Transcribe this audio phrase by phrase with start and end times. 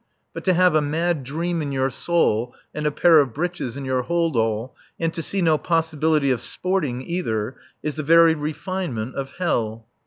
[0.33, 3.85] But to have a mad dream in your soul and a pair of breeches in
[3.85, 9.13] your hold all, and to see no possibility of "sporting" either, is the very refinement
[9.13, 9.85] of hell.